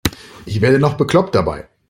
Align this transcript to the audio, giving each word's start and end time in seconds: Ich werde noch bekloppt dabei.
Ich 0.47 0.61
werde 0.61 0.79
noch 0.79 0.95
bekloppt 0.95 1.35
dabei. 1.35 1.67